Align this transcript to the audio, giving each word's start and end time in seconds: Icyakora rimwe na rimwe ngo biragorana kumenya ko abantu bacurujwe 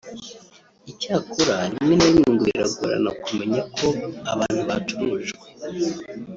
Icyakora 0.91 1.55
rimwe 1.71 1.93
na 1.97 2.07
rimwe 2.13 2.29
ngo 2.33 2.43
biragorana 2.49 3.09
kumenya 3.23 3.61
ko 3.77 3.87
abantu 4.33 4.61
bacurujwe 4.69 5.45